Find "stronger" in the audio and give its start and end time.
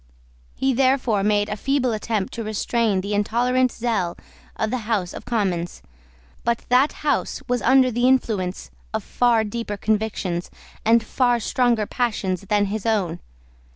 11.39-11.85